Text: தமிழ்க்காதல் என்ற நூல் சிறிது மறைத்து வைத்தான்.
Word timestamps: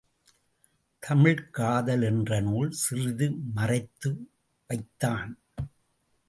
தமிழ்க்காதல் 1.03 2.03
என்ற 2.03 2.39
நூல் 2.39 2.71
சிறிது 2.71 3.27
மறைத்து 3.53 4.11
வைத்தான். 4.69 5.31